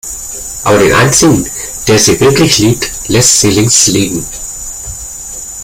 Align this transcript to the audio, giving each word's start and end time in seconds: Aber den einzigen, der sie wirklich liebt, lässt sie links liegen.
Aber 0.63 0.79
den 0.79 0.91
einzigen, 0.93 1.45
der 1.87 1.99
sie 1.99 2.19
wirklich 2.19 2.57
liebt, 2.57 2.89
lässt 3.09 3.39
sie 3.39 3.51
links 3.51 3.85
liegen. 3.85 4.25